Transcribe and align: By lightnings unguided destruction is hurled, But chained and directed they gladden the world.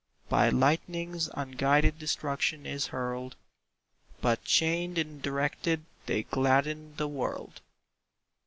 By 0.29 0.49
lightnings 0.49 1.29
unguided 1.35 1.99
destruction 1.99 2.65
is 2.65 2.87
hurled, 2.87 3.35
But 4.19 4.43
chained 4.43 4.97
and 4.97 5.21
directed 5.21 5.85
they 6.07 6.23
gladden 6.23 6.95
the 6.95 7.07
world. 7.07 7.61